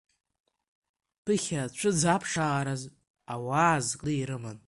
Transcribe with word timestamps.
Ԥыхьа 1.23 1.57
ацәыӡ 1.65 2.01
аԥшаараз 2.15 2.81
ауаа 3.33 3.75
азкны 3.77 4.11
ирыман. 4.15 4.57